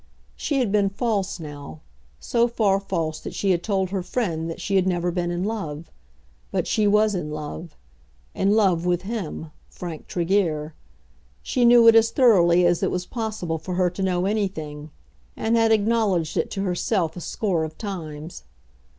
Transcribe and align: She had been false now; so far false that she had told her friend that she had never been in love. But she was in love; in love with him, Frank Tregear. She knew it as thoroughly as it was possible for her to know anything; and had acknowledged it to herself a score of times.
She 0.35 0.57
had 0.57 0.71
been 0.71 0.89
false 0.89 1.39
now; 1.39 1.81
so 2.19 2.47
far 2.47 2.79
false 2.79 3.19
that 3.19 3.35
she 3.35 3.51
had 3.51 3.61
told 3.61 3.91
her 3.91 4.01
friend 4.01 4.49
that 4.49 4.59
she 4.59 4.75
had 4.75 4.87
never 4.87 5.11
been 5.11 5.29
in 5.29 5.43
love. 5.43 5.91
But 6.49 6.65
she 6.65 6.87
was 6.87 7.13
in 7.13 7.29
love; 7.29 7.77
in 8.33 8.53
love 8.55 8.83
with 8.83 9.03
him, 9.03 9.51
Frank 9.69 10.07
Tregear. 10.07 10.73
She 11.43 11.65
knew 11.65 11.87
it 11.87 11.93
as 11.93 12.09
thoroughly 12.09 12.65
as 12.65 12.81
it 12.81 12.89
was 12.89 13.05
possible 13.05 13.59
for 13.59 13.75
her 13.75 13.91
to 13.91 14.01
know 14.01 14.25
anything; 14.25 14.89
and 15.37 15.55
had 15.55 15.71
acknowledged 15.71 16.35
it 16.35 16.49
to 16.49 16.63
herself 16.63 17.15
a 17.15 17.21
score 17.21 17.63
of 17.63 17.77
times. 17.77 18.41